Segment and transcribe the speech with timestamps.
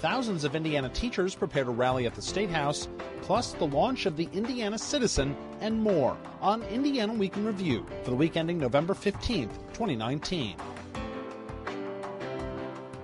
[0.00, 2.86] Thousands of Indiana teachers prepare to rally at the State House,
[3.22, 8.10] plus the launch of the Indiana Citizen and more on Indiana Week in Review for
[8.10, 10.54] the week ending November 15th, 2019.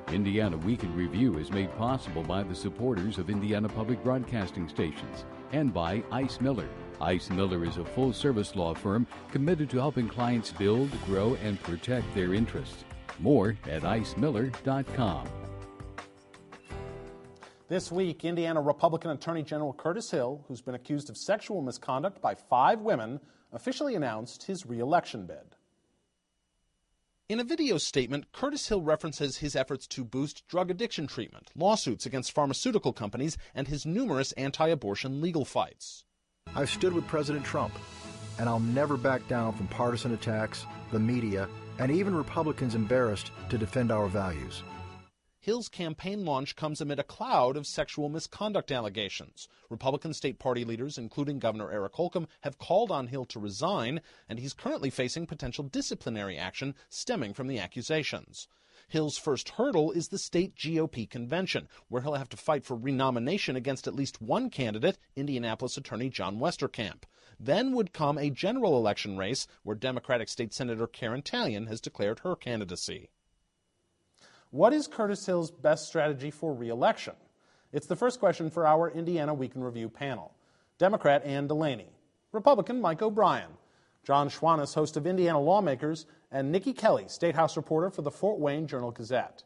[0.09, 5.25] Indiana Week in Review is made possible by the supporters of Indiana Public Broadcasting Stations
[5.53, 6.69] and by Ice Miller.
[7.01, 11.61] Ice Miller is a full service law firm committed to helping clients build, grow, and
[11.63, 12.85] protect their interests.
[13.19, 15.42] More at icemiller.com.
[17.73, 22.35] This week, Indiana Republican Attorney General Curtis Hill, who's been accused of sexual misconduct by
[22.35, 23.19] five women,
[23.51, 25.57] officially announced his reelection bid.
[27.31, 32.05] In a video statement, Curtis Hill references his efforts to boost drug addiction treatment, lawsuits
[32.05, 36.05] against pharmaceutical companies, and his numerous anti abortion legal fights.
[36.55, 37.73] I've stood with President Trump,
[38.39, 43.57] and I'll never back down from partisan attacks, the media, and even Republicans embarrassed to
[43.57, 44.63] defend our values.
[45.45, 49.49] Hill's campaign launch comes amid a cloud of sexual misconduct allegations.
[49.69, 54.39] Republican state party leaders, including Governor Eric Holcomb, have called on Hill to resign, and
[54.39, 58.47] he's currently facing potential disciplinary action stemming from the accusations.
[58.87, 63.57] Hill's first hurdle is the state GOP convention, where he'll have to fight for renomination
[63.57, 67.03] against at least one candidate, Indianapolis Attorney John Westercamp.
[67.41, 72.21] Then would come a general election race where Democratic State Senator Karen Tallian has declared
[72.21, 73.11] her candidacy.
[74.53, 77.15] What is Curtis Hill's best strategy for reelection?
[77.73, 80.35] It's the first question for our Indiana Week in Review panel.
[80.77, 81.89] Democrat Ann Delaney,
[82.33, 83.49] Republican Mike O'Brien,
[84.05, 88.39] John Schwantes, host of Indiana Lawmakers, and Nikki Kelly, State House reporter for the Fort
[88.41, 89.43] Wayne Journal Gazette.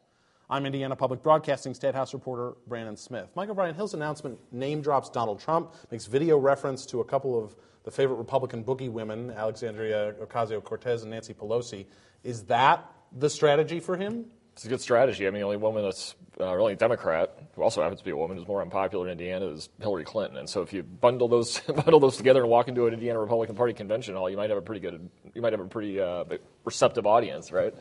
[0.49, 3.29] I'm Indiana Public Broadcasting State House reporter Brandon Smith.
[3.33, 7.55] Mike O'Brien Hill's announcement name drops Donald Trump, makes video reference to a couple of
[7.85, 11.85] the favorite Republican boogie women, Alexandria Ocasio Cortez and Nancy Pelosi.
[12.25, 14.25] Is that the strategy for him?
[14.57, 15.27] It's a good strategy.
[15.27, 18.09] I mean, the only woman that's uh, really a Democrat, who also happens to be
[18.09, 20.39] a woman, who's more unpopular in Indiana is Hillary Clinton.
[20.39, 23.55] And so, if you bundle those bundle those together and walk into an Indiana Republican
[23.55, 26.23] Party convention hall, you might have a pretty good, you might have a pretty uh,
[26.65, 27.71] receptive audience, right?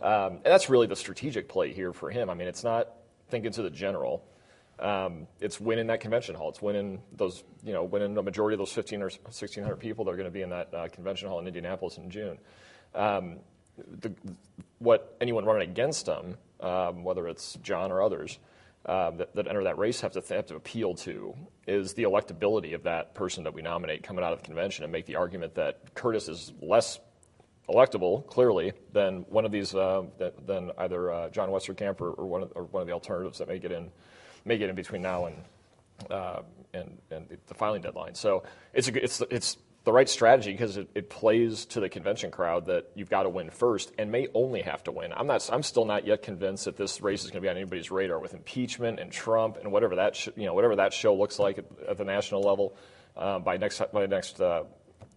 [0.00, 2.30] Um, and that's really the strategic play here for him.
[2.30, 2.88] I mean, it's not
[3.28, 4.24] thinking to the general.
[4.78, 6.48] Um, it's winning that convention hall.
[6.48, 10.12] It's winning those, you know, winning the majority of those 15 or 1,600 people that
[10.12, 12.38] are going to be in that uh, convention hall in Indianapolis in June.
[12.94, 13.40] Um,
[13.76, 14.12] the,
[14.78, 18.38] what anyone running against them, um, whether it's John or others,
[18.84, 21.34] uh, that, that, enter that race have to, have to appeal to
[21.66, 24.92] is the electability of that person that we nominate coming out of the convention and
[24.92, 26.98] make the argument that Curtis is less
[27.68, 30.02] electable, clearly, than one of these, uh,
[30.46, 33.46] than either uh, John Westercamp or, or, one of, or, one of, the alternatives that
[33.46, 33.90] may get in,
[34.44, 35.36] may get in between now and,
[36.10, 36.42] uh,
[36.74, 38.16] and, and the filing deadline.
[38.16, 38.42] So
[38.74, 42.66] it's, a, it's, it's the right strategy because it, it, plays to the convention crowd
[42.66, 45.12] that you've got to win first and may only have to win.
[45.12, 45.48] I'm not.
[45.52, 48.20] I'm still not yet convinced that this race is going to be on anybody's radar
[48.20, 51.58] with impeachment and Trump and whatever that sh- you know whatever that show looks like
[51.58, 52.76] at, at the national level
[53.16, 54.64] uh, by next by next uh,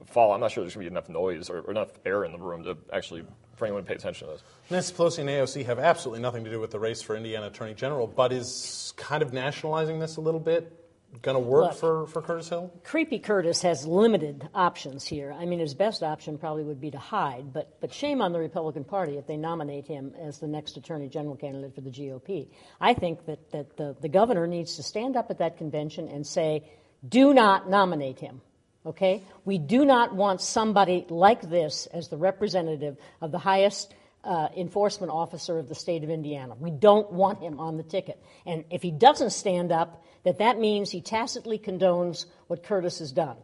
[0.07, 0.33] fall.
[0.33, 2.39] I'm not sure there's going to be enough noise or, or, enough air in the
[2.39, 3.23] room to actually
[3.55, 4.43] for anyone to pay attention to this.
[4.69, 7.73] Nancy Pelosi and AOC have absolutely nothing to do with the race for Indiana Attorney
[7.73, 10.84] General, but is kind of nationalizing this a little bit
[11.21, 12.71] going to work Look, for, for Curtis Hill?
[12.83, 15.33] Creepy Curtis has limited options here.
[15.37, 18.39] I mean, his best option probably would be to hide, but, but shame on the
[18.39, 22.47] Republican Party if they nominate him as the next Attorney General candidate for the GOP.
[22.79, 26.25] I think that, that the, the governor needs to stand up at that convention and
[26.25, 26.63] say,
[27.07, 28.41] do not nominate him.
[28.85, 29.23] Okay?
[29.45, 33.93] We do not want somebody like this as the representative of the highest
[34.25, 36.55] uh, enforcement officer of the state of Indiana.
[36.59, 38.21] We don't want him on the ticket.
[38.45, 43.11] And if he doesn't stand up, that that means he tacitly condones what Curtis has
[43.11, 43.37] done.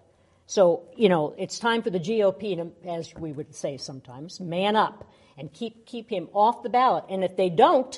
[0.47, 4.75] So, you know, it's time for the GOP to, as we would say sometimes, man
[4.75, 7.06] up and keep, keep him off the ballot.
[7.10, 7.98] And if they don't,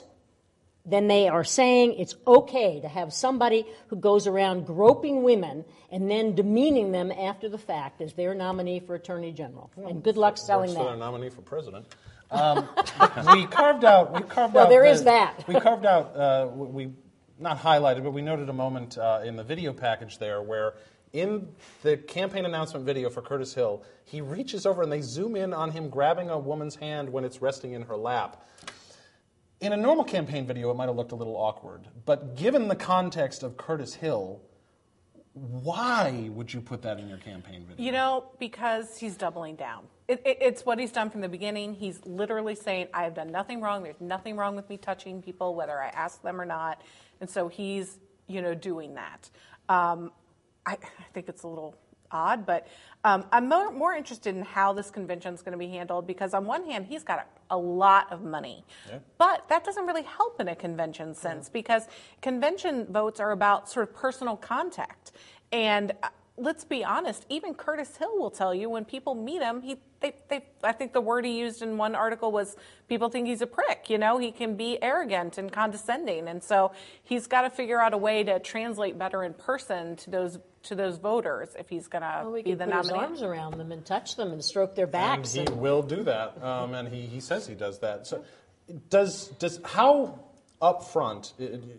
[0.86, 6.12] then they are saying it's okay to have somebody who goes around groping women and
[6.12, 9.72] then demeaning them after the fact as their nominee for attorney general.
[9.76, 10.84] Well, and good luck selling that.
[10.84, 11.88] their nominee for president.
[12.32, 12.68] Um,
[13.32, 14.12] we carved out.
[14.12, 14.70] We carved well, out.
[14.72, 15.48] there the, is that.
[15.48, 16.16] we carved out.
[16.16, 16.90] Uh, we
[17.44, 20.74] not highlighted, but we noted a moment uh, in the video package there where
[21.12, 21.50] in
[21.84, 25.70] the campaign announcement video for Curtis Hill, he reaches over and they zoom in on
[25.72, 28.44] him grabbing a woman's hand when it's resting in her lap.
[29.62, 32.76] In a normal campaign video, it might have looked a little awkward, but given the
[32.76, 34.42] context of Curtis Hill,
[35.34, 37.84] Why would you put that in your campaign video?
[37.84, 39.88] You know, because he's doubling down.
[40.08, 41.74] It, it, it's what he's done from the beginning.
[41.74, 43.84] He's literally saying, I have done nothing wrong.
[43.84, 46.82] There's nothing wrong with me touching people, whether I ask them or not.
[47.22, 49.30] And so he's, you know, doing that.
[49.70, 50.12] Um,
[50.66, 51.76] I, I think it's a little
[52.12, 52.68] odd, but
[53.04, 56.34] um, I'm more, more, interested in how this convention is going to be handled because,
[56.34, 59.00] on one hand, he's got a, a lot of money, yeah.
[59.18, 61.54] but that doesn't really help in a convention sense yeah.
[61.54, 61.88] because
[62.22, 65.12] convention votes are about sort of personal contact.
[65.52, 69.62] And uh, let's be honest, even Curtis Hill will tell you when people meet him,
[69.62, 72.58] he they, they, I think the word he used in one article was
[72.90, 73.90] people think he's a prick.
[73.90, 77.94] You know, he can be arrogant and condescending, and so he's got to figure out
[77.94, 82.02] a way to translate better in person to those to those voters if he's going
[82.02, 82.88] to well, be the put nominee.
[82.88, 85.36] His arms around them and touch them and stroke their backs.
[85.36, 85.62] And he and...
[85.62, 88.08] will do that, um, and he, he says he does that.
[88.08, 88.24] So,
[88.90, 90.20] does does how
[90.64, 91.34] up front?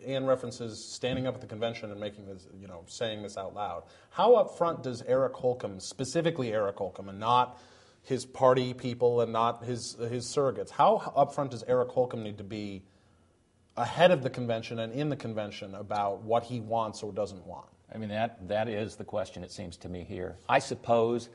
[0.07, 3.55] Ann references standing up at the convention and making this, you know, saying this out
[3.55, 3.85] loud.
[4.11, 7.59] How up front does Eric Holcomb, specifically Eric Holcomb, and not
[8.05, 10.71] his party people and not his his surrogates.
[10.71, 12.85] How upfront does Eric Holcomb need to be
[13.77, 17.67] ahead of the convention and in the convention about what he wants or doesn't want?
[17.93, 20.37] I mean that that is the question it seems to me here.
[20.49, 21.31] I suppose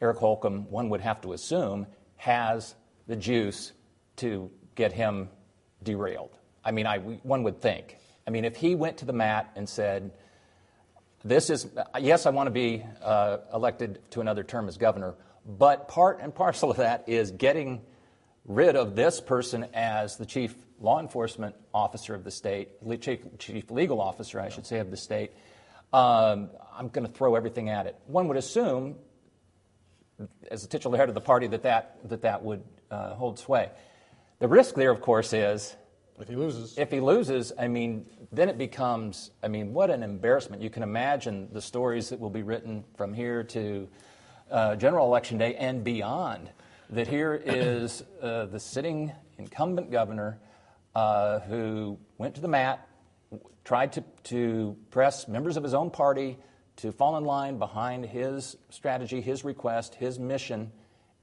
[0.00, 2.76] Eric Holcomb, one would have to assume, has
[3.08, 3.72] the juice
[4.16, 5.28] to get him
[5.82, 6.38] derailed.
[6.68, 7.96] I mean, I, one would think.
[8.26, 10.12] I mean, if he went to the mat and said,
[11.24, 11.66] "This is
[11.98, 15.14] yes, I want to be uh, elected to another term as governor,"
[15.48, 17.80] But part and parcel of that is getting
[18.44, 22.68] rid of this person as the chief law enforcement officer of the state,
[23.00, 25.32] chief, chief legal officer, I should say, of the state.
[25.90, 27.96] Um, I'm going to throw everything at it.
[28.06, 28.96] One would assume,
[30.50, 33.70] as the titular head of the party, that that, that, that would uh, hold sway.
[34.40, 35.74] The risk there, of course, is
[36.20, 36.76] if he loses.
[36.78, 40.62] If he loses, I mean, then it becomes, I mean, what an embarrassment.
[40.62, 43.88] You can imagine the stories that will be written from here to
[44.50, 46.50] uh, general election day and beyond.
[46.90, 50.38] That here is uh, the sitting incumbent governor
[50.94, 52.88] uh, who went to the mat,
[53.64, 56.38] tried to, to press members of his own party
[56.76, 60.72] to fall in line behind his strategy, his request, his mission,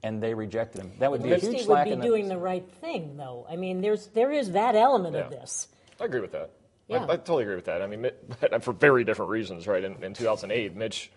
[0.02, 0.92] and they rejected him.
[0.98, 1.86] That would be a huge slack.
[1.86, 3.46] would be doing the right thing, though.
[3.48, 5.22] I mean, there's there is that element yeah.
[5.22, 5.68] of this.
[6.00, 6.50] I agree with that.
[6.88, 7.04] Yeah.
[7.04, 7.82] I, I, totally agree with that.
[7.82, 8.08] I mean,
[8.60, 9.82] for very different reasons, right?
[9.82, 11.10] In, in 2008, Mitch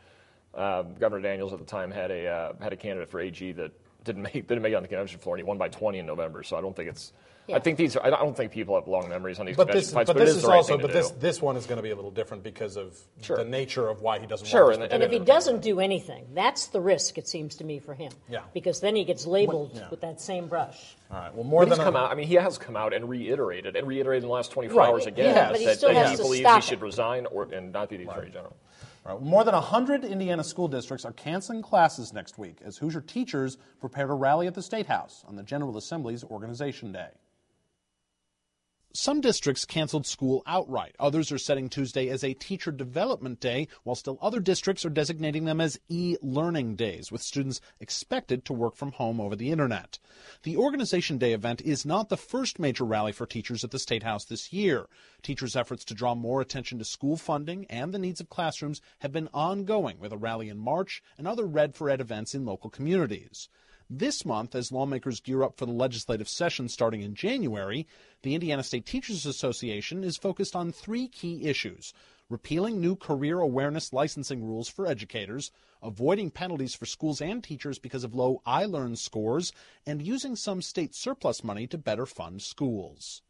[0.55, 3.71] um, Governor Daniels at the time had a uh, had a candidate for AG that
[4.03, 6.05] didn't make didn't make it on the convention floor, and he won by 20 in
[6.05, 6.43] November.
[6.43, 7.13] So I don't think it's.
[7.49, 7.55] Yeah.
[7.55, 7.95] I think these.
[7.95, 10.25] Are, I don't think people have long memories on these but this, fights, but, but
[10.25, 10.77] this is, is right also.
[10.77, 11.19] But this do.
[11.19, 13.37] this one is going to be a little different because of sure.
[13.37, 14.47] the nature of why he doesn't.
[14.47, 17.17] Sure, want and, and if he doesn't do anything, that's the risk.
[17.17, 18.11] It seems to me for him.
[18.29, 18.41] Yeah.
[18.53, 19.89] Because then he gets labeled yeah.
[19.89, 20.95] with that same brush.
[21.11, 21.33] All right.
[21.33, 22.11] Well, more but than he's come out.
[22.11, 24.89] I mean, he has come out and reiterated and reiterated in the last 24 right.
[24.89, 28.09] hours again yeah, that, that he believes he should resign or and not be the
[28.09, 28.55] attorney general.
[29.05, 29.21] Right.
[29.21, 34.07] More than 100 Indiana school districts are canceling classes next week as Hoosier teachers prepare
[34.07, 37.09] to rally at the State House on the General Assembly's Organization Day.
[38.93, 40.95] Some districts canceled school outright.
[40.99, 45.45] Others are setting Tuesday as a teacher development day, while still other districts are designating
[45.45, 49.99] them as e learning days, with students expected to work from home over the internet.
[50.41, 54.01] The Organization Day event is not the first major rally for teachers at the State
[54.01, 54.87] House this year.
[55.21, 59.11] Teachers' efforts to draw more attention to school funding and the needs of classrooms have
[59.11, 62.71] been ongoing, with a rally in March and other Red for Ed events in local
[62.71, 63.49] communities.
[63.91, 67.87] This month, as lawmakers gear up for the legislative session starting in January,
[68.21, 71.91] the Indiana State Teachers Association is focused on three key issues
[72.29, 75.49] repealing new career awareness licensing rules for educators,
[75.81, 79.51] avoiding penalties for schools and teachers because of low iLearn scores,
[79.87, 83.23] and using some state surplus money to better fund schools.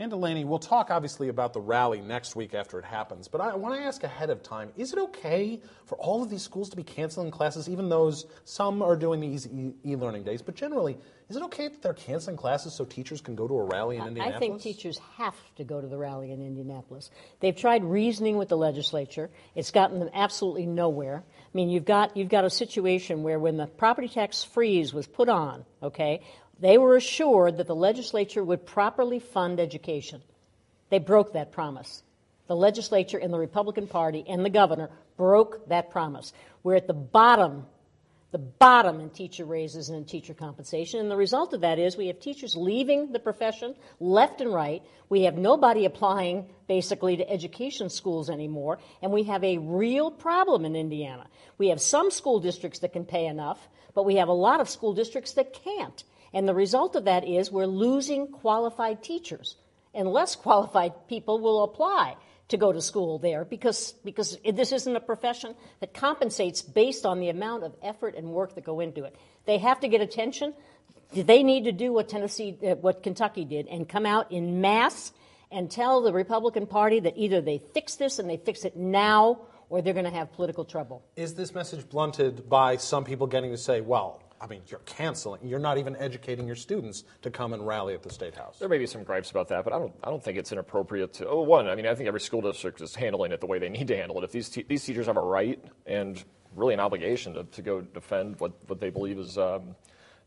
[0.00, 3.54] Ann Delaney, we'll talk obviously about the rally next week after it happens, but I
[3.56, 6.76] want to ask ahead of time is it okay for all of these schools to
[6.76, 10.40] be canceling classes, even those some are doing these e learning days?
[10.40, 10.96] But generally,
[11.28, 14.06] is it okay that they're canceling classes so teachers can go to a rally in
[14.06, 14.36] Indianapolis?
[14.36, 17.10] I think teachers have to go to the rally in Indianapolis.
[17.40, 21.24] They've tried reasoning with the legislature, it's gotten them absolutely nowhere.
[21.26, 25.06] I mean, you've got, you've got a situation where when the property tax freeze was
[25.06, 26.22] put on, okay,
[26.60, 30.22] they were assured that the legislature would properly fund education.
[30.90, 32.02] They broke that promise.
[32.48, 36.32] The legislature and the Republican Party and the governor broke that promise.
[36.62, 37.64] We're at the bottom,
[38.32, 41.00] the bottom in teacher raises and in teacher compensation.
[41.00, 44.82] And the result of that is we have teachers leaving the profession left and right.
[45.08, 48.78] We have nobody applying basically to education schools anymore.
[49.00, 51.26] And we have a real problem in Indiana.
[51.56, 54.68] We have some school districts that can pay enough, but we have a lot of
[54.68, 56.02] school districts that can't.
[56.32, 59.56] And the result of that is we're losing qualified teachers,
[59.94, 62.16] and less qualified people will apply
[62.50, 67.20] to go to school there because because this isn't a profession that compensates based on
[67.20, 69.16] the amount of effort and work that go into it.
[69.46, 70.54] They have to get attention.
[71.12, 75.12] They need to do what Tennessee, uh, what Kentucky did, and come out in mass
[75.50, 79.40] and tell the Republican Party that either they fix this and they fix it now,
[79.68, 81.02] or they're going to have political trouble.
[81.16, 85.46] Is this message blunted by some people getting to say, "Well, I mean, you're canceling.
[85.46, 88.58] You're not even educating your students to come and rally at the state house.
[88.58, 89.92] There may be some gripes about that, but I don't.
[90.02, 91.28] I don't think it's inappropriate to.
[91.28, 91.68] Oh, one.
[91.68, 93.96] I mean, I think every school district is handling it the way they need to
[93.96, 94.24] handle it.
[94.24, 96.22] If these te- these teachers have a right and
[96.56, 99.76] really an obligation to, to go defend what, what they believe is um,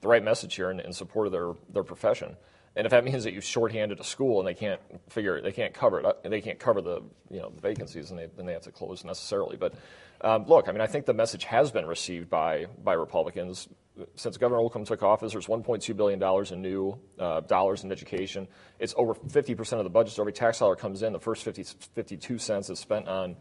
[0.01, 2.37] the right message here in, in support of their their profession.
[2.75, 5.73] And if that means that you've shorthanded a school and they can't figure, they can't
[5.73, 8.63] cover it, they can't cover the you know the vacancies, and they then they have
[8.63, 9.57] to close necessarily.
[9.57, 9.75] But
[10.21, 13.69] um, look, I mean, I think the message has been received by by Republicans
[14.15, 15.33] since Governor Holcomb took office.
[15.33, 18.47] There's 1.2 billion dollars in new uh, dollars in education.
[18.79, 20.13] It's over 50 percent of the budget.
[20.13, 21.63] So every tax dollar comes in, the first 50,
[21.93, 23.35] 52 cents is spent on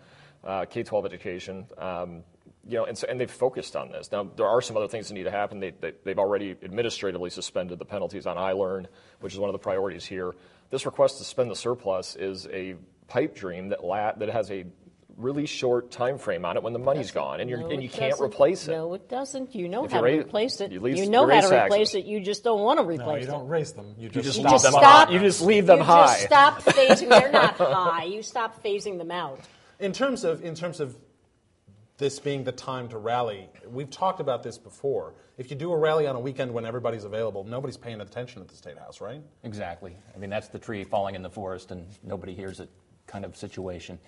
[0.45, 1.67] uh, K-12 education.
[1.79, 2.25] Um,
[2.67, 4.13] you know, and, so, and they've focused on this.
[4.13, 5.59] Now, there are some other things that need to happen.
[5.61, 8.87] They, they, they've already administratively suspended the penalties on iLearn,
[9.21, 10.35] which is one of the priorities here.
[10.71, 12.77] This request to spend the surplus is a
[13.09, 14.65] pipe dream that, la- that has a
[15.19, 18.19] really short time frame on it when the money's gone and, no, and you can't
[18.19, 18.71] replace it.
[18.71, 19.55] No, it doesn't.
[19.55, 20.73] You know If how you to raise- replace it.
[20.73, 21.95] you lease- You know how raise to replace taxes.
[21.97, 22.05] it.
[22.07, 23.49] You just don't want to replace No, replace you don't it.
[23.51, 23.95] raise them.
[23.99, 24.81] You just, just You just them them.
[24.81, 25.09] stop.
[25.09, 25.13] high.
[25.15, 26.07] You just leave them you high.
[26.07, 27.09] Just stop phasing.
[27.11, 28.05] They're not high.
[28.05, 29.41] You stop phasing them out.
[29.81, 30.97] In terms of in terms of
[32.03, 35.15] this being the time to rally, we've talked about this before.
[35.39, 38.49] If you do a rally on a weekend when everybody's available, nobody's paying attention at
[38.49, 39.23] the state house, right?
[39.45, 39.97] Exactly.
[40.13, 42.69] I mean, that's the tree falling in the forest and nobody hears it
[43.07, 44.01] kind of situation.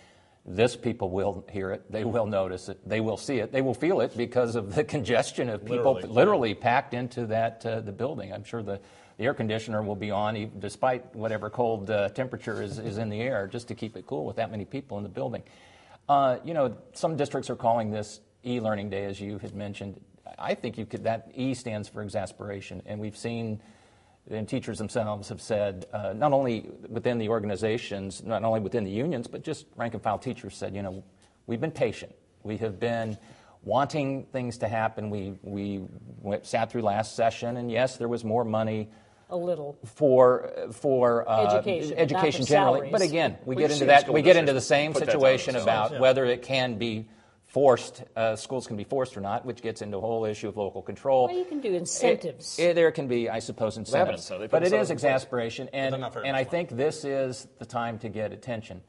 [0.44, 1.90] This people will hear it.
[1.90, 2.80] They will notice it.
[2.86, 3.52] They will see it.
[3.52, 6.14] They will feel it because of the congestion of people Literally.
[6.14, 8.32] literally, packed into that uh, the building.
[8.32, 8.80] I'm sure the,
[9.18, 13.08] the air conditioner will be on even despite whatever cold uh, temperature is, is in
[13.08, 15.44] the air just to keep it cool with that many people in the building.
[16.08, 20.00] Uh, you know, some districts are calling this e-learning day, as you had mentioned.
[20.38, 21.04] I think you could.
[21.04, 23.61] That E stands for exasperation, and we've seen,
[24.30, 28.90] and teachers themselves have said, uh, not only within the organizations, not only within the
[28.90, 31.02] unions, but just rank and file teachers said, you know,
[31.46, 32.14] we've been patient.
[32.42, 33.16] We have been
[33.62, 35.08] wanting things to happen.
[35.08, 35.84] We we
[36.20, 38.90] went, sat through last session, and yes, there was more money
[39.31, 39.78] A little.
[39.85, 42.78] for for uh, Education, but education for generally.
[42.81, 42.93] salaries.
[42.93, 44.09] But again, we Well, get into that.
[44.12, 46.00] We get into the same put that down situation about yeah.
[46.00, 47.09] whether it can be
[47.47, 48.02] forced.
[48.16, 50.83] Uh, schools can be forced or not, which gets into a whole issue of local
[50.83, 51.28] control.
[51.28, 52.59] Well, you can do incentives.
[52.59, 54.23] It- it- there can be, I suppose, incentives.
[54.23, 54.40] incentive.
[54.40, 55.04] They put But it is incentives place.
[55.12, 58.33] exasperation, and, they're not very and much I think this is the time to get
[58.33, 58.83] attention.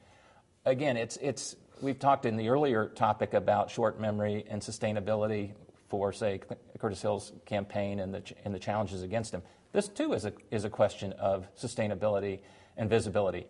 [0.65, 5.51] Again, it's, it's, we've talked in the earlier topic about short memory and sustainability
[5.89, 6.41] for, say,
[6.79, 9.41] Curtis Hill's campaign and the, ch- and the challenges against him.
[9.71, 12.39] This, too, is a, is a question of sustainability
[12.77, 13.45] and visibility.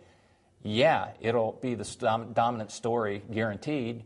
[0.63, 4.03] Yeah, it'll be the st- dominant story, guaranteed,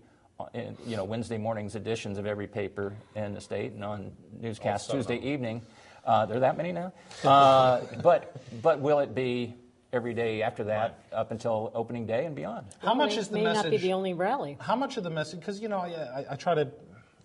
[0.54, 4.88] in you know Wednesday morning's editions of every paper in the state and on newscasts
[4.88, 5.32] seven Tuesday of them.
[5.32, 5.62] evening.
[6.06, 6.94] Uh, there are that many now.
[7.24, 9.56] Uh, but but will it be
[9.92, 12.68] every day after that up until opening day and beyond?
[12.80, 13.64] How much is the may message?
[13.64, 14.58] not be the only rally.
[14.60, 15.40] How much of the message?
[15.40, 16.70] Because you know, I, I, I try to,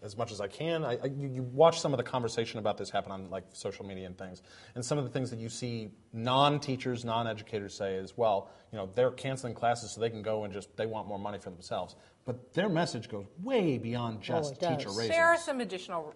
[0.04, 0.84] as much as I can.
[0.84, 3.86] I, I, you, you watch some of the conversation about this happen on like social
[3.86, 4.42] media and things,
[4.74, 8.90] and some of the things that you see non-teachers, non-educators say is, well, you know,
[8.94, 11.96] they're canceling classes so they can go and just they want more money for themselves.
[12.26, 14.76] But their message goes way beyond oh, just it does.
[14.76, 15.08] teacher raises.
[15.08, 16.14] There are some additional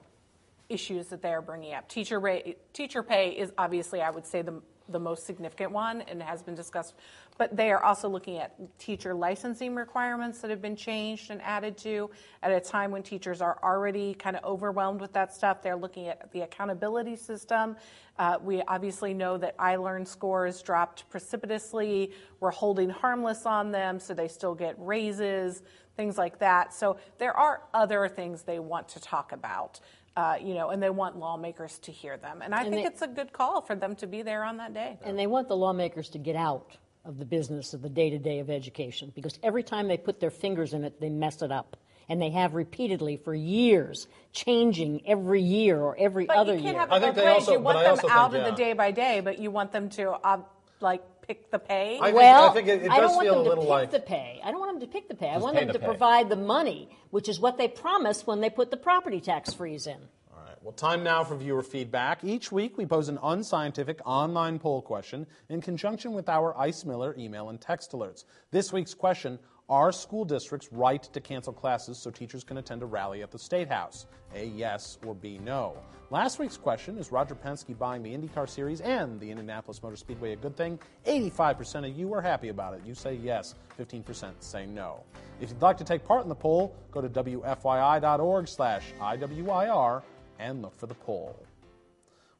[0.68, 1.88] issues that they are bringing up.
[1.88, 2.40] Teacher ra-
[2.74, 6.54] teacher pay is obviously, I would say, the the most significant one and has been
[6.54, 6.94] discussed.
[7.36, 11.76] But they are also looking at teacher licensing requirements that have been changed and added
[11.78, 12.10] to
[12.42, 15.62] at a time when teachers are already kind of overwhelmed with that stuff.
[15.62, 17.76] They're looking at the accountability system.
[18.18, 22.12] Uh, we obviously know that iLearn scores dropped precipitously.
[22.40, 25.62] We're holding harmless on them, so they still get raises,
[25.96, 26.74] things like that.
[26.74, 29.78] So there are other things they want to talk about.
[30.18, 32.42] Uh, you know, and they want lawmakers to hear them.
[32.42, 34.56] And I And think they- it's a good call for them to be there on
[34.56, 34.98] that day.
[35.04, 38.18] And they want the lawmakers to get out of the business of the day to
[38.18, 41.52] day of education because every time they put their fingers in it, they mess it
[41.52, 41.76] up.
[42.08, 46.72] And they have repeatedly for years, changing every year or every But other you can't
[46.72, 46.80] year.
[46.80, 47.34] have I it think both they ways.
[47.36, 49.70] also- you want them also out think, of the day by day, but you want
[49.70, 50.40] them to uh,
[50.80, 51.98] like pick the pay.
[52.00, 53.90] I think- well, I think it- it I don't want feel them to pick like-
[53.90, 54.40] the pay.
[54.42, 55.28] I don't want them to pick the pay.
[55.28, 55.84] I want them the to pay.
[55.86, 59.86] provide the money, which is what they promised when they put the property tax freeze
[59.86, 59.98] in.
[60.34, 60.56] All right.
[60.62, 62.24] Well, time now for viewer feedback.
[62.24, 67.14] Each week, we pose an unscientific online poll question in conjunction with our Ice Miller
[67.18, 68.24] email and text alerts.
[68.50, 69.38] This week's question
[69.70, 73.38] Are school districts right to cancel classes so teachers can attend a rally at the
[73.38, 74.06] State House?
[74.34, 75.76] A yes or B no.
[76.08, 80.32] Last week's question is Roger Penske buying the IndyCar Series and the Indianapolis Motor Speedway
[80.32, 80.78] a good thing?
[81.06, 82.80] 85% of you are happy about it.
[82.86, 85.04] You say yes, 15% say no.
[85.38, 90.02] If you'd like to take part in the poll, go to WFYI.org slash IWIR
[90.38, 91.36] and look for the poll.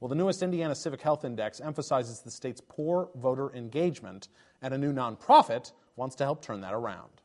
[0.01, 4.29] Well, the newest Indiana Civic Health Index emphasizes the state's poor voter engagement,
[4.63, 7.18] and a new nonprofit wants to help turn that around.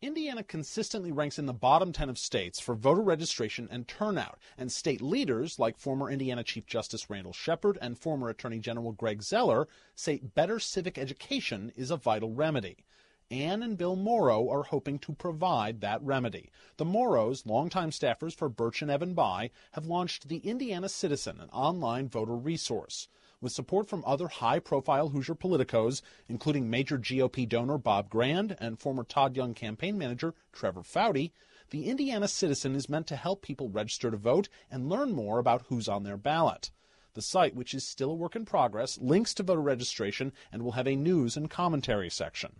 [0.00, 4.70] Indiana consistently ranks in the bottom 10 of states for voter registration and turnout, and
[4.70, 9.66] state leaders like former Indiana Chief Justice Randall Shepard and former Attorney General Greg Zoeller,
[9.96, 12.84] say better civic education is a vital remedy.
[13.28, 16.52] Ann and Bill Moreau are hoping to provide that remedy.
[16.76, 21.50] The Moreaus, longtime staffers for Birch and Evan Bayh, have launched the Indiana Citizen, an
[21.50, 23.08] online voter resource.
[23.40, 28.80] With support from other high profile Hoosier politicos, including major GOP donor Bob Grand and
[28.80, 31.32] former Todd Young campaign manager Trevor Foughty,
[31.70, 35.66] the Indiana Citizen is meant to help people register to vote and learn more about
[35.68, 36.72] who's on their ballot.
[37.14, 40.72] The site, which is still a work in progress, links to voter registration and will
[40.72, 42.56] have a news and commentary section.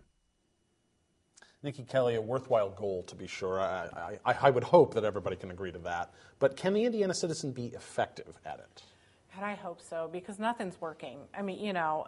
[1.61, 3.59] Nikki Kelly, a worthwhile goal to be sure.
[3.59, 6.13] I, I, I, would hope that everybody can agree to that.
[6.39, 8.83] But can the Indiana Citizen be effective at it?
[9.39, 11.19] God, I hope so because nothing's working.
[11.33, 12.07] I mean, you know,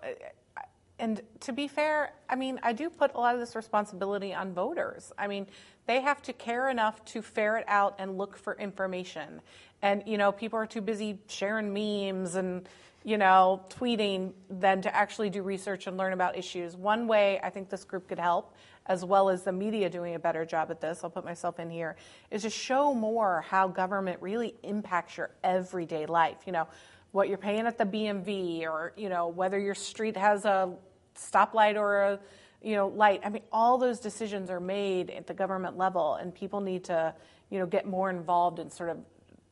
[1.00, 4.54] and to be fair, I mean, I do put a lot of this responsibility on
[4.54, 5.12] voters.
[5.18, 5.48] I mean,
[5.88, 9.42] they have to care enough to ferret out and look for information.
[9.82, 12.68] And, you know, people are too busy sharing memes and,
[13.04, 16.76] you know, tweeting than to actually do research and learn about issues.
[16.76, 18.54] One way I think this group could help,
[18.86, 21.70] as well as the media doing a better job at this, I'll put myself in
[21.70, 21.96] here,
[22.30, 26.38] is to show more how government really impacts your everyday life.
[26.46, 26.68] You know,
[27.12, 30.74] what you're paying at the BMV or, you know, whether your street has a
[31.16, 32.20] stoplight or a,
[32.62, 33.22] you know, light.
[33.26, 37.14] I mean, all those decisions are made at the government level, and people need to,
[37.50, 38.98] you know, get more involved and sort of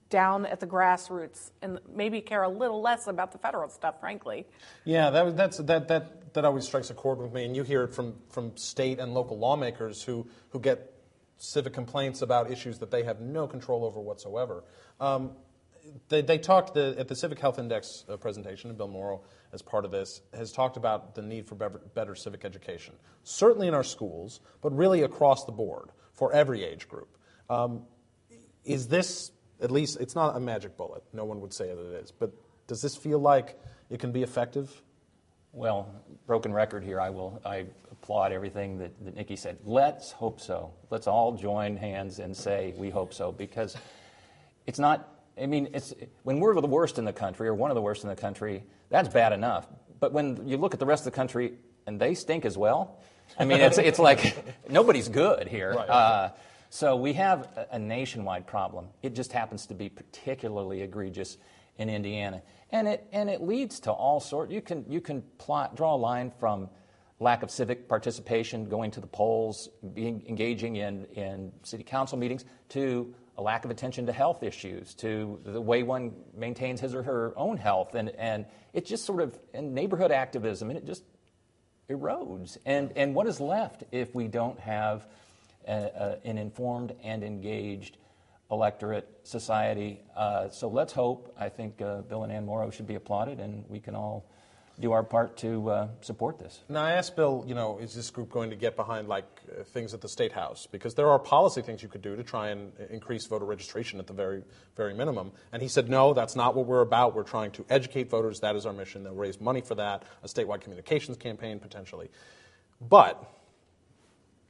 [0.10, 4.46] down at the grassroots and maybe care a little less about the federal stuff, frankly.
[4.84, 7.84] Yeah, that, that's, that, that, that always strikes a chord with me, and you hear
[7.84, 10.94] it from, from state and local lawmakers who, who get
[11.38, 14.64] civic complaints about issues that they have no control over whatsoever.
[15.00, 15.32] Um,
[16.10, 19.22] they, they talked the, at the Civic Health Index uh, presentation, and Bill Moreau,
[19.54, 23.68] as part of this, has talked about the need for better, better civic education, certainly
[23.68, 27.18] in our schools, but really across the board for every age group.
[27.50, 27.84] Um,
[28.66, 31.04] is this, at least, it's not a magic bullet.
[31.14, 32.12] No one would say that it is.
[32.12, 32.32] But
[32.68, 34.82] does this feel like it can be effective?
[35.52, 35.90] Well,
[36.28, 37.00] broken record here.
[37.00, 37.42] I will.
[37.44, 39.58] I applaud everything that, that Nikki said.
[39.64, 40.74] Let's hope so.
[40.92, 43.76] Let's all join hands and say we hope so, because
[44.68, 47.76] it's not I mean, it's, when we're the worst in the country, or one of
[47.76, 49.68] the worst in the country, that's bad enough.
[50.00, 51.54] But when you look at the rest of the country
[51.86, 53.00] and they stink as well,
[53.38, 55.74] I mean, it's, it's like nobody's good here.
[55.74, 55.90] Right.
[55.90, 56.30] Uh,
[56.70, 58.88] so we have a, a nationwide problem.
[59.02, 61.38] It just happens to be particularly egregious
[61.78, 62.42] in Indiana.
[62.72, 64.52] And it, and it leads to all sorts.
[64.52, 66.70] You can, you can plot, draw a line from
[67.20, 72.46] lack of civic participation, going to the polls, being, engaging in, in city council meetings,
[72.70, 77.04] to a lack of attention to health issues, to the way one maintains his or
[77.04, 77.96] her own health.
[77.96, 81.04] And, and it just sort of, and neighborhood activism, and it just
[81.90, 82.58] erodes.
[82.66, 85.08] And, and what is left if we don't have
[85.66, 87.96] a, a, an informed and engaged
[88.52, 90.02] electorate society?
[90.18, 91.34] Uh, so let's hope.
[91.40, 94.30] I think uh, Bill and Ann Moreau should be applauded, and we can all
[94.80, 96.64] do our part to uh, support this.
[96.70, 99.64] Now, I asked Bill, you know, is this group going to get behind like uh,
[99.64, 100.68] things at the state house?
[100.72, 104.08] Because there are policy things you could do to try and increase voter registration at
[104.08, 104.44] the very,
[104.78, 105.32] very minimum.
[105.52, 107.14] And he said, no, that's not what we're about.
[107.14, 108.40] We're trying to educate voters.
[108.40, 109.04] That is our mission.
[109.04, 112.10] They'll raise money for that, a statewide communications campaign potentially.
[112.80, 113.22] But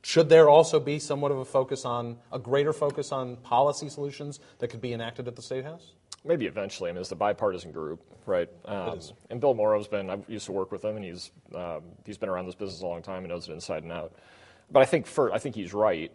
[0.01, 4.39] should there also be somewhat of a focus on a greater focus on policy solutions
[4.59, 5.93] that could be enacted at the state house?
[6.25, 6.89] Maybe eventually.
[6.89, 8.49] I mean, it's a bipartisan group, right?
[8.65, 10.09] Um, and Bill Moreau's been.
[10.09, 12.87] I used to work with him, and he's um, he's been around this business a
[12.87, 14.13] long time and knows it inside and out.
[14.71, 16.11] But I think for I think he's right.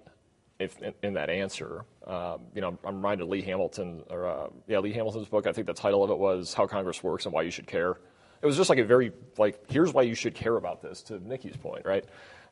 [0.58, 4.48] If in, in that answer, um, you know, I'm reminded of Lee Hamilton, or uh,
[4.68, 5.46] yeah, Lee Hamilton's book.
[5.46, 7.98] I think the title of it was "How Congress Works and Why You Should Care."
[8.40, 11.02] It was just like a very like, here's why you should care about this.
[11.04, 12.04] To Nikki's point, right?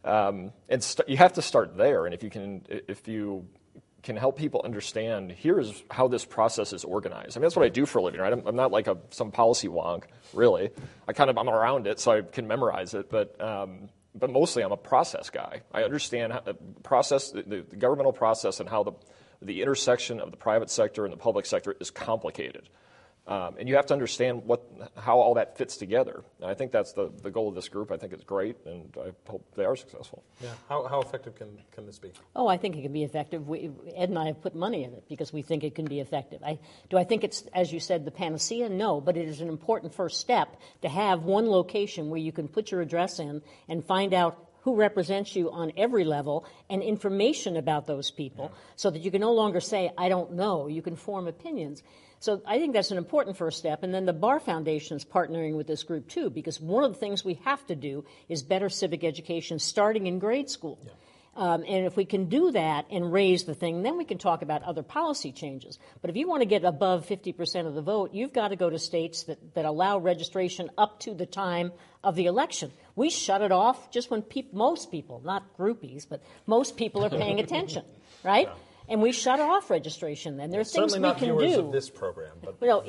[0.05, 2.07] Um, and st- you have to start there.
[2.07, 3.47] And if you can, if you
[4.03, 7.37] can help people understand here's how this process is organized.
[7.37, 8.33] I mean, that's what I do for a living, right?
[8.33, 10.71] I'm, I'm not like a, some policy wonk, really.
[11.07, 14.65] I kind of, I'm around it so I can memorize it, but, um, but mostly
[14.65, 15.63] I'm a process guy.
[15.73, 18.93] I understand how the process, the, the governmental process and how the,
[19.41, 22.69] the intersection of the private sector and the public sector is complicated.
[23.25, 26.25] Um, and you have to understand what, how all that fits together.
[26.41, 27.93] And I think that's the, the goal of this group.
[27.93, 30.25] I think it's great, and I hope they are successful.
[30.43, 30.51] Yeah.
[30.69, 32.11] How, how effective can, can this be?
[32.35, 33.47] Oh, I think it can be effective.
[33.47, 36.01] We, Ed and I have put money in it because we think it can be
[36.01, 36.43] effective.
[36.45, 36.59] I,
[36.91, 38.69] do I think it's, as you said, the panacea?
[38.69, 42.49] No, but it is an important first step to have one location where you can
[42.49, 47.57] put your address in and find out who represents you on every level and information
[47.57, 48.59] about those people yeah.
[48.75, 50.67] so that you can no longer say, I don't know.
[50.67, 51.83] You can form opinions.
[52.23, 53.83] So I think that's an important first step.
[53.83, 56.99] And then the Bar Foundation is partnering with this group too, because one of the
[56.99, 60.79] things we have to do is better civic education starting in grade school.
[60.85, 60.93] Yeah.
[61.35, 64.43] Um, and if we can do that and raise the thing, then we can talk
[64.43, 65.81] about other policy changes.
[66.01, 68.71] But if you want to get above 50% of the vote, you've got to go
[68.71, 71.73] to states that, that allow registration up to the time
[72.05, 72.71] of the election.
[72.95, 77.11] We shut it off just when pe- most people, not groupies, but most people are
[77.11, 77.85] paying attention,
[78.23, 78.47] right?
[78.47, 78.55] Yeah
[78.93, 80.51] and we shut off registration then.
[80.51, 81.61] There are things Certainly we can do.
[81.61, 82.85] of this program, but well,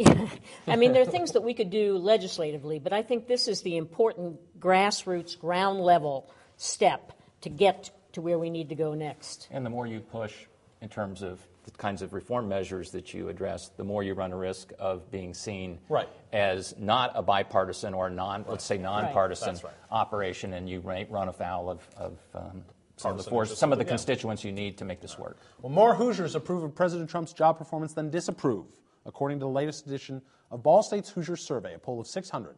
[0.67, 3.61] I mean, there are things that we could do legislatively, but I think this is
[3.61, 9.47] the important grassroots, ground level step to get to where we need to go next.
[9.49, 10.33] And the more you push
[10.81, 14.33] in terms of the kinds of reform measures that you address, the more you run
[14.33, 16.09] a risk of being seen right.
[16.33, 18.49] as not a bipartisan or non, right.
[18.49, 19.73] let's say, nonpartisan right.
[19.89, 22.65] operation, and you run afoul of, of um,
[23.03, 25.37] some of the, force, some of the constituents you need to make this work.
[25.61, 28.65] Well, more Hoosiers approve of President Trump's job performance than disapprove,
[29.05, 32.55] according to the latest edition of Ball State's Hoosier Survey, a poll of 600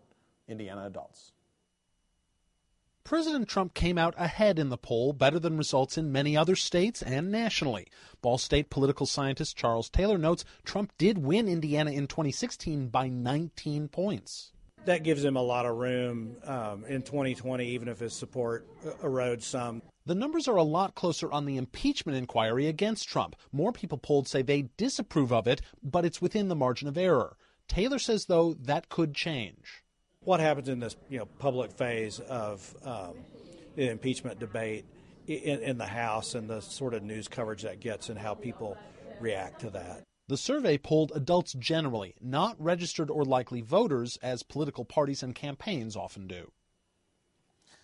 [0.48, 1.32] Indiana adults.
[3.04, 7.04] President Trump came out ahead in the poll, better than results in many other states
[7.04, 7.88] and nationally.
[8.22, 13.90] Ball State political scientist Charles Taylor notes Trump did win Indiana in 2016 by 19
[13.90, 14.52] points
[14.86, 18.68] that gives him a lot of room um, in 2020, even if his support
[19.02, 19.82] erodes some.
[20.06, 23.36] The numbers are a lot closer on the impeachment inquiry against Trump.
[23.52, 27.38] More people polled say they disapprove of it, but it's within the margin of error.
[27.68, 29.84] Taylor says, though, that could change.
[30.22, 33.16] What happens in this you know, public phase of um,
[33.76, 34.86] the impeachment debate
[35.28, 38.78] in, in the House and the sort of news coverage that gets and how people
[39.20, 40.04] react to that?
[40.28, 45.96] The survey polled adults generally, not registered or likely voters, as political parties and campaigns
[45.96, 46.52] often do.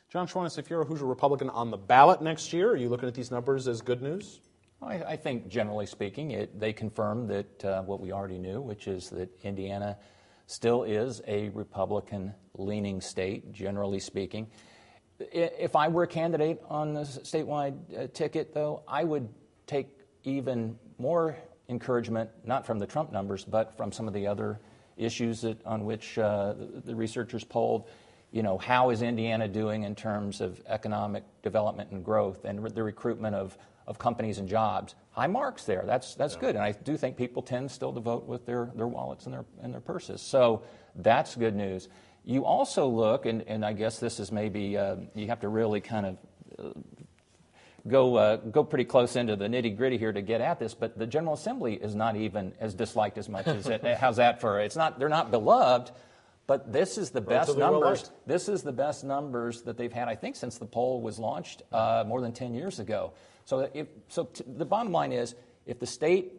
[0.10, 3.08] John Schwantes, if you're a Hoosier Republican on the ballot next year, are you looking
[3.08, 4.42] at these numbers as good news?
[4.82, 8.88] I, I think, generally speaking, it, they confirm that uh, what we already knew, which
[8.88, 9.98] is that Indiana
[10.48, 14.48] still is a Republican leaning state, generally speaking.
[15.20, 19.30] If I were a candidate on the statewide uh, ticket, though, I would
[19.68, 19.88] take
[20.24, 21.38] even more
[21.72, 24.60] encouragement, not from the Trump numbers, but from some of the other
[24.98, 27.88] issues that, on which uh, the, the researchers polled.
[28.32, 32.84] You know, how is Indiana doing in terms of economic development and growth and the
[32.84, 33.58] recruitment of,
[33.88, 34.96] of companies and jobs?
[35.12, 35.84] High marks there.
[35.86, 36.42] That's, that's yeah.
[36.42, 36.56] good.
[36.56, 39.46] And I do think people tend still to vote with their, their wallets and their,
[39.62, 40.22] and their purses.
[40.22, 40.64] So
[40.96, 41.90] that's good news.
[42.24, 45.82] You also look, and, and I guess this is maybe, uh, you have to really
[45.82, 46.18] kind of
[46.60, 46.80] uh,
[47.88, 50.98] go, uh, go pretty close into the nitty gritty here to get at this, but
[50.98, 53.84] the General Assembly is not even as disliked as much as it.
[54.00, 54.60] How's that for?
[54.60, 55.00] It's not.
[55.00, 55.92] They're not beloved,
[56.48, 58.12] but this is the best numbers.
[58.26, 61.64] This is the best numbers that they've had, I think, since the poll was launched
[61.72, 63.14] uh, more than 10 years ago.
[63.46, 66.34] So, if, so t- the bottom line is, if the state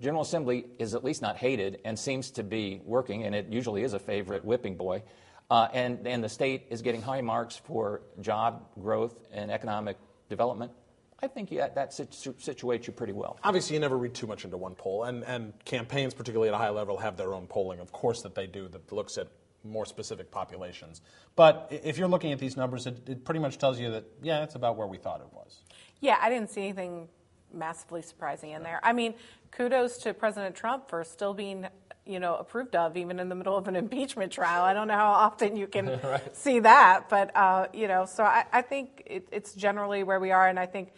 [0.00, 3.82] General Assembly is at least not hated and seems to be working, and it usually
[3.82, 5.02] is a favorite whipping boy.
[5.48, 9.96] Uh, and, and the state is getting high marks for job growth and economic
[10.28, 10.72] development.
[11.22, 13.38] I think yeah, that situates you pretty well.
[13.42, 16.58] Obviously, you never read too much into one poll, and, and campaigns, particularly at a
[16.58, 17.80] high level, have their own polling.
[17.80, 19.28] Of course, that they do that looks at
[19.64, 21.00] more specific populations.
[21.34, 24.42] But if you're looking at these numbers, it, it pretty much tells you that yeah,
[24.42, 25.62] it's about where we thought it was.
[26.00, 27.08] Yeah, I didn't see anything
[27.52, 28.80] massively surprising in there.
[28.82, 29.14] I mean,
[29.50, 31.66] kudos to President Trump for still being
[32.06, 34.64] you know approved of even in the middle of an impeachment trial.
[34.64, 36.36] I don't know how often you can right.
[36.36, 40.30] see that, but uh, you know, so I, I think it, it's generally where we
[40.30, 40.92] are, and I think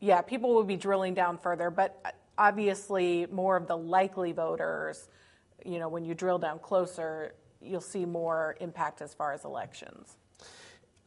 [0.00, 5.08] yeah, people will be drilling down further, but obviously more of the likely voters,
[5.64, 10.16] you know, when you drill down closer, you'll see more impact as far as elections.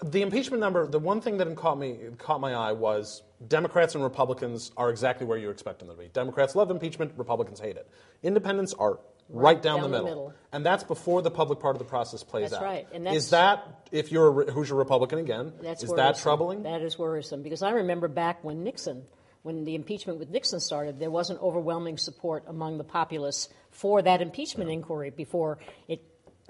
[0.03, 4.03] The impeachment number, the one thing that caught me caught my eye was Democrats and
[4.03, 6.07] Republicans are exactly where you expect them to be.
[6.07, 7.89] Democrats love impeachment, Republicans hate it.
[8.21, 10.05] Independents are right, down, down the, middle.
[10.05, 10.33] the, middle.
[10.51, 12.65] And that's before the public part of the process plays that's out.
[12.65, 12.87] Right.
[12.93, 16.05] And that's is that, if you're a, who's a Republican again, that's is worrisome.
[16.05, 16.63] that troubling?
[16.63, 19.03] That is worrisome because I remember back when Nixon,
[19.43, 24.21] when the impeachment with Nixon started, there wasn't overwhelming support among the populace for that
[24.21, 24.75] impeachment yeah.
[24.75, 26.01] inquiry before it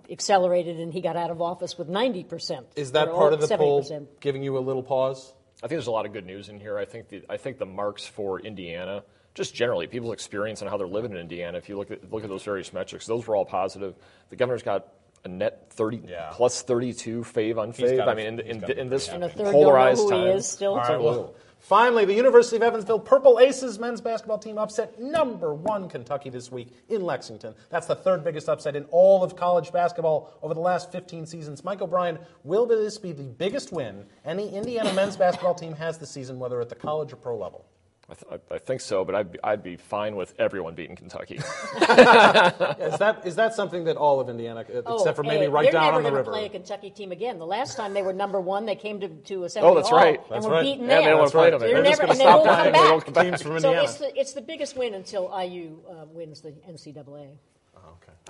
[0.09, 2.63] accelerated and he got out of office with 90%.
[2.75, 3.57] Is that part of the 70%.
[3.57, 5.33] poll giving you a little pause?
[5.57, 6.77] I think there's a lot of good news in here.
[6.77, 10.77] I think the, I think the marks for Indiana just generally people's experience and how
[10.77, 11.57] they're living in Indiana.
[11.57, 13.95] If you look at look at those various metrics, those were all positive.
[14.29, 14.87] The governor's got
[15.25, 16.29] a net 30 Yeah.
[16.33, 18.07] plus 32 fave on He's fave.
[18.07, 20.27] I mean, in, he's in, in this pretty And a third polarized don't know who
[20.27, 20.37] time.
[20.37, 20.71] is still.
[20.73, 21.33] All right, well,
[21.63, 26.51] Finally, the University of Evansville Purple Aces men's basketball team upset number one Kentucky this
[26.51, 27.55] week in Lexington.
[27.69, 31.63] That's the third biggest upset in all of college basketball over the last 15 seasons.
[31.63, 36.11] Mike O'Brien, will this be the biggest win any Indiana men's basketball team has this
[36.11, 37.65] season, whether at the college or pro level?
[38.09, 41.35] I, th- I think so, but I'd be, I'd be fine with everyone beating Kentucky.
[41.79, 45.63] Is that is that something that all of Indiana, Oh, except for maybe hey, right
[45.63, 46.31] they're down never on the river?
[46.31, 47.39] play a Kentucky team again.
[47.39, 49.97] The last time they were number one, they came to, to Assembly Oh, that's Hall
[49.99, 50.19] right.
[50.21, 50.63] and That's were right.
[50.63, 51.01] beaten Yeah, there.
[51.03, 51.69] they don't play them They're.
[51.81, 52.65] They're just never, gonna stop playing.
[52.65, 52.91] They back.
[52.91, 53.23] won't come back.
[53.25, 53.83] Teams from so Indiana.
[53.83, 57.29] it's the, it's the biggest win until IU uh, wins the NCAA.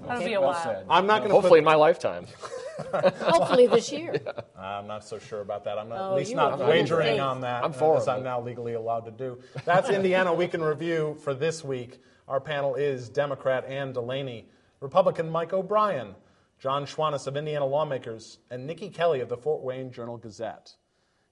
[0.05, 0.63] That'll be a Well while.
[0.63, 0.85] said.
[0.89, 2.25] I'm not going to Hopefully in my lifetime.
[2.93, 4.19] Hopefully this year.
[4.57, 5.77] I'm not so sure about that.
[5.77, 7.63] I'm not, Oh, at least you not were wagering on that.
[7.63, 9.39] I'm for as it, I'm now legally allowed to do.
[9.65, 12.01] That's Indiana Week in Review for this week.
[12.27, 14.47] Our panel is Democrat Ann Delaney,
[14.79, 16.15] Republican Mike O'Brien,
[16.59, 20.75] John Schwantes of Indiana Lawmakers, and Nikki Kelly of the Fort Wayne Journal Gazette.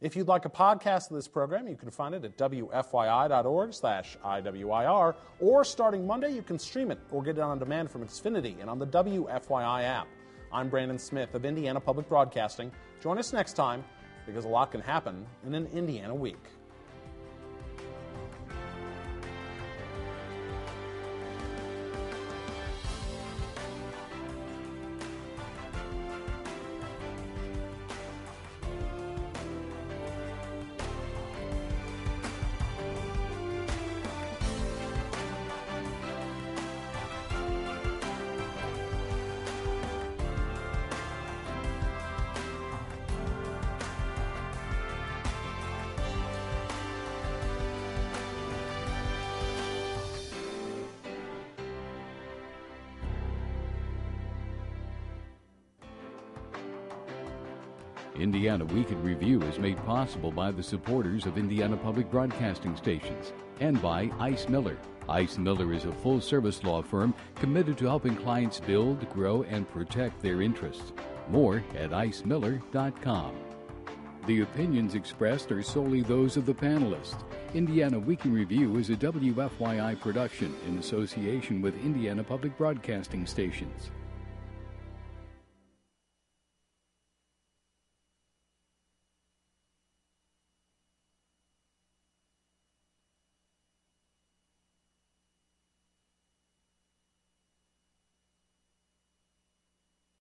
[0.02, 4.18] If you'd like a podcast of this program, you can find it at wfyi.org slash
[4.26, 8.60] IWIR, or starting Monday, you can stream it or get it on demand from Xfinity
[8.60, 10.08] and on the WFYI app.
[10.52, 12.72] I'm Brandon Smith of Indiana Public Broadcasting.
[13.00, 13.84] Join us next time
[14.26, 16.48] because a lot can happen in an Indiana week.
[58.22, 63.34] Indiana Week in Review is made possible by the supporters of Indiana Public Broadcasting Stations
[63.60, 64.78] and by Ice Miller.
[65.10, 69.68] Ice Miller is a full service law firm committed to helping clients build, grow, and
[69.72, 70.94] protect their interests.
[71.30, 73.36] More at icemiller.com.
[74.28, 77.24] The opinions expressed are solely those of the panelists.
[77.56, 83.90] Indiana Week in Review is a WFYI production in association with Indiana Public Broadcasting Stations.